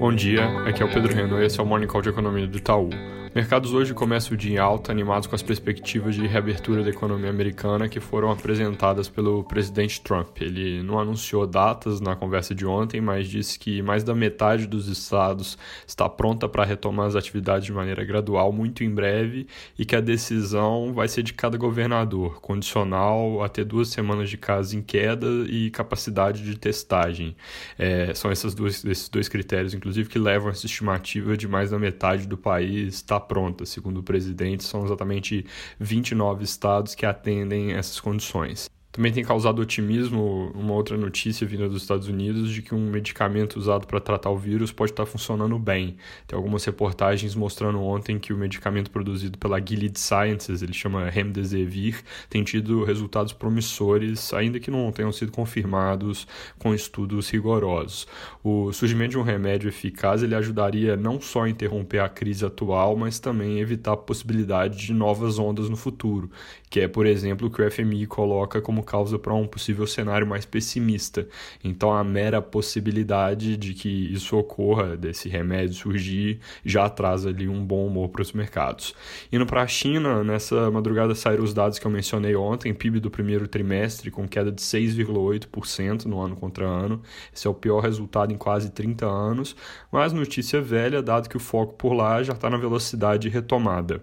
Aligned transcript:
Bom 0.00 0.14
dia, 0.14 0.46
aqui 0.66 0.82
é 0.82 0.86
o 0.86 0.88
Pedro 0.88 1.12
e 1.38 1.44
esse 1.44 1.60
é 1.60 1.62
o 1.62 1.66
Morning 1.66 1.86
Call 1.86 2.00
de 2.00 2.08
Economia 2.08 2.46
do 2.46 2.56
Itaú. 2.56 2.88
Mercados 3.32 3.72
hoje 3.72 3.94
começam 3.94 4.34
o 4.34 4.36
dia 4.36 4.54
em 4.54 4.58
alta, 4.58 4.90
animados 4.90 5.28
com 5.28 5.36
as 5.36 5.42
perspectivas 5.42 6.16
de 6.16 6.26
reabertura 6.26 6.82
da 6.82 6.90
economia 6.90 7.30
americana 7.30 7.88
que 7.88 8.00
foram 8.00 8.28
apresentadas 8.28 9.08
pelo 9.08 9.44
presidente 9.44 10.00
Trump. 10.00 10.40
Ele 10.40 10.82
não 10.82 10.98
anunciou 10.98 11.46
datas 11.46 12.00
na 12.00 12.16
conversa 12.16 12.56
de 12.56 12.66
ontem, 12.66 13.00
mas 13.00 13.28
disse 13.28 13.56
que 13.56 13.82
mais 13.82 14.02
da 14.02 14.16
metade 14.16 14.66
dos 14.66 14.88
estados 14.88 15.56
está 15.86 16.08
pronta 16.08 16.48
para 16.48 16.64
retomar 16.64 17.06
as 17.06 17.14
atividades 17.14 17.66
de 17.66 17.72
maneira 17.72 18.02
gradual 18.04 18.50
muito 18.50 18.82
em 18.82 18.90
breve 18.90 19.46
e 19.78 19.84
que 19.84 19.94
a 19.94 20.00
decisão 20.00 20.92
vai 20.92 21.06
ser 21.06 21.22
de 21.22 21.32
cada 21.32 21.56
governador, 21.56 22.40
condicional 22.40 23.44
a 23.44 23.48
ter 23.48 23.64
duas 23.64 23.90
semanas 23.90 24.28
de 24.28 24.36
casos 24.36 24.74
em 24.74 24.82
queda 24.82 25.28
e 25.48 25.70
capacidade 25.70 26.42
de 26.42 26.58
testagem. 26.58 27.36
É, 27.78 28.12
são 28.12 28.28
essas 28.28 28.56
duas, 28.56 28.84
esses 28.84 29.08
dois 29.08 29.28
critérios, 29.28 29.72
inclusive, 29.72 30.08
que 30.08 30.18
levam 30.18 30.50
essa 30.50 30.66
estimativa 30.66 31.36
de 31.36 31.46
mais 31.46 31.70
da 31.70 31.78
metade 31.78 32.26
do 32.26 32.36
país 32.36 32.94
estar 32.94 33.19
pronta. 33.20 33.64
Segundo 33.66 33.98
o 33.98 34.02
presidente, 34.02 34.64
são 34.64 34.84
exatamente 34.84 35.44
29 35.78 36.44
estados 36.44 36.94
que 36.94 37.06
atendem 37.06 37.72
essas 37.72 38.00
condições. 38.00 38.70
Também 38.92 39.12
tem 39.12 39.22
causado 39.22 39.62
otimismo 39.62 40.50
uma 40.52 40.74
outra 40.74 40.96
notícia 40.96 41.46
vinda 41.46 41.68
dos 41.68 41.82
Estados 41.82 42.08
Unidos 42.08 42.52
de 42.52 42.60
que 42.60 42.74
um 42.74 42.90
medicamento 42.90 43.56
usado 43.56 43.86
para 43.86 44.00
tratar 44.00 44.30
o 44.30 44.36
vírus 44.36 44.72
pode 44.72 44.90
estar 44.90 45.06
funcionando 45.06 45.56
bem. 45.60 45.96
Tem 46.26 46.36
algumas 46.36 46.64
reportagens 46.64 47.36
mostrando 47.36 47.80
ontem 47.80 48.18
que 48.18 48.32
o 48.32 48.36
medicamento 48.36 48.90
produzido 48.90 49.38
pela 49.38 49.64
Gilead 49.64 49.96
Sciences, 49.96 50.60
ele 50.60 50.72
chama 50.72 51.08
Remdesivir, 51.08 52.02
tem 52.28 52.42
tido 52.42 52.82
resultados 52.82 53.32
promissores, 53.32 54.34
ainda 54.34 54.58
que 54.58 54.72
não 54.72 54.90
tenham 54.90 55.12
sido 55.12 55.30
confirmados 55.30 56.26
com 56.58 56.74
estudos 56.74 57.30
rigorosos. 57.30 58.08
O 58.42 58.72
surgimento 58.72 59.10
de 59.10 59.18
um 59.18 59.22
remédio 59.22 59.68
eficaz 59.68 60.20
ele 60.20 60.34
ajudaria 60.34 60.96
não 60.96 61.20
só 61.20 61.44
a 61.44 61.48
interromper 61.48 62.00
a 62.00 62.08
crise 62.08 62.44
atual, 62.44 62.96
mas 62.96 63.20
também 63.20 63.60
evitar 63.60 63.92
a 63.92 63.96
possibilidade 63.96 64.78
de 64.78 64.92
novas 64.92 65.38
ondas 65.38 65.68
no 65.68 65.76
futuro, 65.76 66.28
que 66.68 66.80
é, 66.80 66.88
por 66.88 67.06
exemplo, 67.06 67.46
o 67.46 67.50
que 67.50 67.62
o 67.62 67.70
FMI 67.70 68.06
coloca 68.06 68.60
como 68.60 68.79
como 68.80 68.82
causa 68.82 69.18
para 69.18 69.34
um 69.34 69.46
possível 69.46 69.86
cenário 69.86 70.26
mais 70.26 70.44
pessimista. 70.44 71.28
Então, 71.62 71.92
a 71.92 72.02
mera 72.02 72.40
possibilidade 72.40 73.56
de 73.56 73.74
que 73.74 74.12
isso 74.12 74.36
ocorra, 74.36 74.96
desse 74.96 75.28
remédio 75.28 75.74
surgir, 75.74 76.40
já 76.64 76.88
traz 76.88 77.26
ali 77.26 77.48
um 77.48 77.64
bom 77.64 77.86
humor 77.86 78.08
para 78.08 78.22
os 78.22 78.32
mercados. 78.32 78.94
Indo 79.30 79.46
para 79.46 79.62
a 79.62 79.66
China, 79.66 80.24
nessa 80.24 80.70
madrugada 80.70 81.14
saíram 81.14 81.44
os 81.44 81.54
dados 81.54 81.78
que 81.78 81.86
eu 81.86 81.90
mencionei 81.90 82.34
ontem, 82.34 82.74
PIB 82.74 83.00
do 83.00 83.10
primeiro 83.10 83.46
trimestre 83.46 84.10
com 84.10 84.26
queda 84.26 84.50
de 84.50 84.62
6,8% 84.62 86.06
no 86.06 86.20
ano 86.20 86.36
contra 86.36 86.66
ano. 86.66 87.02
Esse 87.34 87.46
é 87.46 87.50
o 87.50 87.54
pior 87.54 87.80
resultado 87.80 88.32
em 88.32 88.36
quase 88.36 88.70
30 88.70 89.06
anos, 89.06 89.54
mas 89.92 90.12
notícia 90.12 90.60
velha, 90.60 91.02
dado 91.02 91.28
que 91.28 91.36
o 91.36 91.40
foco 91.40 91.74
por 91.74 91.92
lá 91.92 92.22
já 92.22 92.32
está 92.32 92.48
na 92.48 92.56
velocidade 92.56 93.28
retomada. 93.28 94.02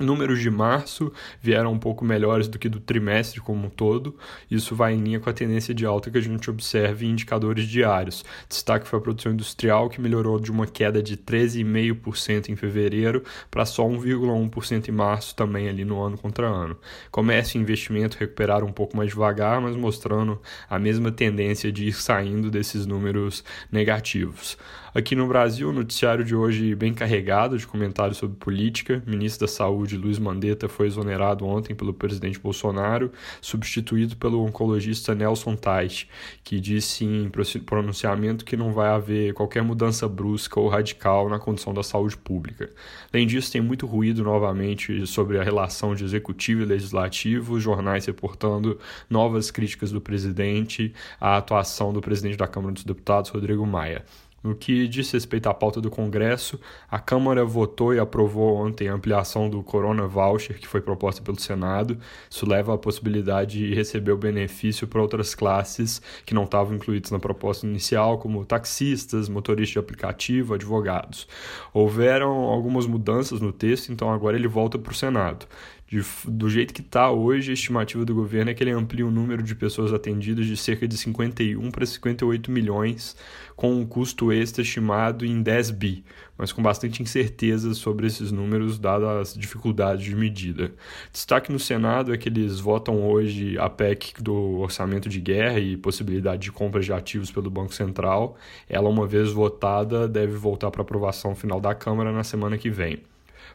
Números 0.00 0.40
de 0.40 0.50
março 0.50 1.12
vieram 1.40 1.70
um 1.70 1.78
pouco 1.78 2.02
melhores 2.02 2.48
do 2.48 2.58
que 2.58 2.66
do 2.66 2.80
trimestre 2.80 3.42
como 3.42 3.66
um 3.66 3.70
todo. 3.70 4.16
Isso 4.50 4.74
vai 4.74 4.94
em 4.94 5.02
linha 5.02 5.20
com 5.20 5.28
a 5.28 5.34
tendência 5.34 5.74
de 5.74 5.84
alta 5.84 6.10
que 6.10 6.16
a 6.16 6.20
gente 6.20 6.48
observa 6.48 7.04
em 7.04 7.10
indicadores 7.10 7.66
diários. 7.66 8.24
Destaque 8.48 8.88
foi 8.88 8.98
a 8.98 9.02
produção 9.02 9.32
industrial, 9.32 9.90
que 9.90 10.00
melhorou 10.00 10.40
de 10.40 10.50
uma 10.50 10.66
queda 10.66 11.02
de 11.02 11.14
13,5% 11.18 12.48
em 12.48 12.56
fevereiro 12.56 13.22
para 13.50 13.66
só 13.66 13.86
1,1% 13.86 14.88
em 14.88 14.92
março, 14.92 15.36
também 15.36 15.68
ali 15.68 15.84
no 15.84 16.00
ano 16.00 16.16
contra 16.16 16.46
ano. 16.46 16.78
Comércio 17.10 17.58
e 17.58 17.60
investimento 17.62 18.16
recuperaram 18.18 18.66
um 18.66 18.72
pouco 18.72 18.96
mais 18.96 19.10
devagar, 19.10 19.60
mas 19.60 19.76
mostrando 19.76 20.40
a 20.70 20.78
mesma 20.78 21.12
tendência 21.12 21.70
de 21.70 21.86
ir 21.86 21.92
saindo 21.92 22.50
desses 22.50 22.86
números 22.86 23.44
negativos. 23.70 24.56
Aqui 24.94 25.16
no 25.16 25.26
Brasil, 25.26 25.70
o 25.70 25.72
noticiário 25.72 26.22
de 26.22 26.34
hoje 26.34 26.74
bem 26.74 26.92
carregado 26.92 27.56
de 27.56 27.66
comentários 27.66 28.18
sobre 28.18 28.36
política. 28.36 29.02
Ministro 29.06 29.46
da 29.46 29.50
Saúde, 29.50 29.81
Luiz 29.96 30.18
Mandetta, 30.18 30.68
foi 30.68 30.86
exonerado 30.86 31.44
ontem 31.46 31.74
pelo 31.74 31.92
presidente 31.92 32.38
Bolsonaro, 32.38 33.12
substituído 33.40 34.16
pelo 34.16 34.44
oncologista 34.44 35.14
Nelson 35.14 35.56
Tait, 35.56 36.08
que 36.42 36.60
disse 36.60 37.04
em 37.04 37.30
pronunciamento 37.64 38.44
que 38.44 38.56
não 38.56 38.72
vai 38.72 38.88
haver 38.88 39.34
qualquer 39.34 39.62
mudança 39.62 40.08
brusca 40.08 40.58
ou 40.58 40.68
radical 40.68 41.28
na 41.28 41.38
condição 41.38 41.74
da 41.74 41.82
saúde 41.82 42.16
pública. 42.16 42.70
Além 43.12 43.26
disso, 43.26 43.52
tem 43.52 43.60
muito 43.60 43.86
ruído 43.86 44.22
novamente 44.22 45.06
sobre 45.06 45.38
a 45.38 45.42
relação 45.42 45.94
de 45.94 46.04
executivo 46.04 46.62
e 46.62 46.64
legislativo, 46.64 47.60
jornais 47.60 48.06
reportando 48.06 48.78
novas 49.08 49.50
críticas 49.50 49.90
do 49.90 50.00
presidente 50.00 50.92
à 51.20 51.36
atuação 51.36 51.92
do 51.92 52.00
presidente 52.00 52.36
da 52.36 52.46
Câmara 52.46 52.72
dos 52.72 52.84
Deputados, 52.84 53.30
Rodrigo 53.30 53.66
Maia. 53.66 54.04
No 54.42 54.56
que 54.56 54.88
diz 54.88 55.10
respeito 55.12 55.48
à 55.48 55.54
pauta 55.54 55.80
do 55.80 55.88
Congresso, 55.88 56.58
a 56.90 56.98
Câmara 56.98 57.44
votou 57.44 57.94
e 57.94 58.00
aprovou 58.00 58.56
ontem 58.56 58.88
a 58.88 58.94
ampliação 58.94 59.48
do 59.48 59.62
Corona 59.62 60.06
Voucher 60.06 60.58
que 60.58 60.66
foi 60.66 60.80
proposta 60.80 61.22
pelo 61.22 61.38
Senado. 61.38 61.96
Isso 62.28 62.48
leva 62.48 62.74
à 62.74 62.78
possibilidade 62.78 63.58
de 63.58 63.74
receber 63.74 64.10
o 64.10 64.16
benefício 64.16 64.88
para 64.88 65.00
outras 65.00 65.34
classes 65.34 66.02
que 66.26 66.34
não 66.34 66.42
estavam 66.42 66.74
incluídas 66.74 67.12
na 67.12 67.20
proposta 67.20 67.66
inicial, 67.66 68.18
como 68.18 68.44
taxistas, 68.44 69.28
motoristas 69.28 69.72
de 69.74 69.78
aplicativo, 69.78 70.54
advogados. 70.54 71.28
Houveram 71.72 72.30
algumas 72.30 72.86
mudanças 72.86 73.40
no 73.40 73.52
texto, 73.52 73.92
então 73.92 74.10
agora 74.12 74.36
ele 74.36 74.48
volta 74.48 74.76
para 74.76 74.92
o 74.92 74.94
Senado. 74.94 75.46
De, 75.86 76.02
do 76.26 76.48
jeito 76.48 76.72
que 76.72 76.80
está 76.80 77.10
hoje, 77.10 77.50
a 77.50 77.54
estimativa 77.54 78.02
do 78.02 78.14
governo 78.14 78.50
é 78.50 78.54
que 78.54 78.64
ele 78.64 78.70
amplie 78.70 79.04
o 79.04 79.10
número 79.10 79.42
de 79.42 79.54
pessoas 79.54 79.92
atendidas 79.92 80.46
de 80.46 80.56
cerca 80.56 80.88
de 80.88 80.96
51 80.96 81.70
para 81.70 81.84
58 81.84 82.50
milhões, 82.50 83.14
com 83.54 83.74
um 83.74 83.84
custo 83.84 84.32
extra 84.32 84.62
estimado 84.62 85.26
em 85.26 85.42
10 85.42 85.70
bi, 85.72 86.02
mas 86.38 86.50
com 86.50 86.62
bastante 86.62 87.02
incerteza 87.02 87.74
sobre 87.74 88.06
esses 88.06 88.32
números, 88.32 88.78
dadas 88.78 89.28
as 89.28 89.34
dificuldades 89.34 90.02
de 90.02 90.16
medida. 90.16 90.72
Destaque 91.12 91.52
no 91.52 91.58
Senado 91.58 92.14
é 92.14 92.16
que 92.16 92.28
eles 92.28 92.58
votam 92.58 93.06
hoje 93.06 93.58
a 93.58 93.68
PEC 93.68 94.14
do 94.22 94.60
orçamento 94.60 95.10
de 95.10 95.20
guerra 95.20 95.60
e 95.60 95.76
possibilidade 95.76 96.40
de 96.40 96.50
compra 96.50 96.80
de 96.80 96.90
ativos 96.90 97.30
pelo 97.30 97.50
Banco 97.50 97.74
Central. 97.74 98.36
Ela, 98.66 98.88
uma 98.88 99.06
vez 99.06 99.30
votada, 99.30 100.08
deve 100.08 100.36
voltar 100.36 100.70
para 100.70 100.80
aprovação 100.80 101.34
final 101.34 101.60
da 101.60 101.74
Câmara 101.74 102.10
na 102.10 102.24
semana 102.24 102.56
que 102.56 102.70
vem. 102.70 103.02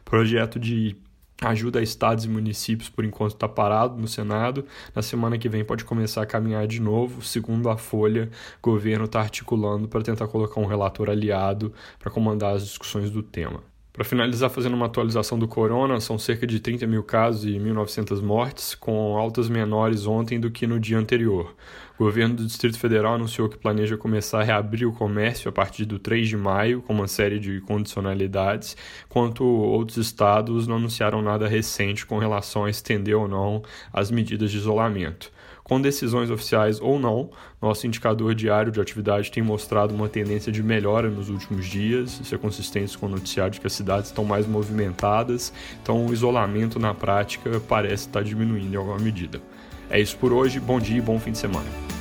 Projeto 0.04 0.58
de 0.58 0.96
ajuda 1.40 1.78
a 1.78 1.82
estados 1.82 2.24
e 2.24 2.28
municípios 2.28 2.88
por 2.88 3.04
enquanto 3.04 3.32
está 3.32 3.48
parado 3.48 3.96
no 3.96 4.08
Senado. 4.08 4.64
Na 4.94 5.02
semana 5.02 5.38
que 5.38 5.48
vem 5.48 5.64
pode 5.64 5.84
começar 5.84 6.22
a 6.22 6.26
caminhar 6.26 6.66
de 6.66 6.80
novo. 6.80 7.22
Segundo 7.22 7.68
a 7.68 7.76
Folha, 7.76 8.30
o 8.62 8.70
governo 8.70 9.04
está 9.04 9.20
articulando 9.20 9.88
para 9.88 10.02
tentar 10.02 10.26
colocar 10.28 10.60
um 10.60 10.66
relator 10.66 11.08
aliado 11.08 11.72
para 11.98 12.10
comandar 12.10 12.56
as 12.56 12.64
discussões 12.64 13.10
do 13.10 13.22
tema. 13.22 13.62
Para 13.92 14.04
finalizar, 14.04 14.48
fazendo 14.48 14.74
uma 14.74 14.86
atualização 14.86 15.36
do 15.38 15.48
corona, 15.48 16.00
são 16.00 16.18
cerca 16.18 16.46
de 16.46 16.60
30 16.60 16.86
mil 16.86 17.02
casos 17.02 17.44
e 17.44 17.58
1.900 17.58 18.22
mortes, 18.22 18.74
com 18.74 19.16
altas 19.16 19.48
menores 19.48 20.06
ontem 20.06 20.38
do 20.38 20.50
que 20.50 20.66
no 20.68 20.78
dia 20.78 20.96
anterior. 20.98 21.56
O 21.98 22.04
governo 22.04 22.36
do 22.36 22.46
Distrito 22.46 22.78
Federal 22.78 23.14
anunciou 23.14 23.48
que 23.48 23.58
planeja 23.58 23.96
começar 23.96 24.40
a 24.40 24.44
reabrir 24.44 24.86
o 24.86 24.92
comércio 24.92 25.48
a 25.48 25.52
partir 25.52 25.84
do 25.84 25.98
3 25.98 26.28
de 26.28 26.36
maio, 26.36 26.80
com 26.80 26.92
uma 26.92 27.08
série 27.08 27.40
de 27.40 27.60
condicionalidades, 27.62 28.76
enquanto 29.06 29.42
outros 29.44 29.96
estados 29.96 30.68
não 30.68 30.76
anunciaram 30.76 31.20
nada 31.20 31.48
recente 31.48 32.06
com 32.06 32.18
relação 32.18 32.66
a 32.66 32.70
estender 32.70 33.16
ou 33.16 33.26
não 33.26 33.64
as 33.92 34.12
medidas 34.12 34.52
de 34.52 34.58
isolamento. 34.58 35.32
Com 35.68 35.78
decisões 35.78 36.30
oficiais 36.30 36.80
ou 36.80 36.98
não, 36.98 37.28
nosso 37.60 37.86
indicador 37.86 38.34
diário 38.34 38.72
de 38.72 38.80
atividade 38.80 39.30
tem 39.30 39.42
mostrado 39.42 39.94
uma 39.94 40.08
tendência 40.08 40.50
de 40.50 40.62
melhora 40.62 41.10
nos 41.10 41.28
últimos 41.28 41.66
dias, 41.66 42.18
isso 42.22 42.34
é 42.34 42.38
consistente 42.38 42.96
com 42.96 43.04
o 43.04 43.08
noticiário 43.10 43.52
de 43.52 43.60
que 43.60 43.66
as 43.66 43.74
cidades 43.74 44.06
estão 44.06 44.24
mais 44.24 44.46
movimentadas, 44.46 45.52
então 45.82 46.06
o 46.06 46.12
isolamento 46.12 46.78
na 46.78 46.94
prática 46.94 47.60
parece 47.68 48.06
estar 48.06 48.24
diminuindo 48.24 48.72
em 48.72 48.76
alguma 48.78 48.98
medida. 48.98 49.42
É 49.90 50.00
isso 50.00 50.16
por 50.16 50.32
hoje, 50.32 50.58
bom 50.58 50.80
dia 50.80 50.96
e 50.96 51.02
bom 51.02 51.18
fim 51.20 51.32
de 51.32 51.38
semana. 51.38 51.97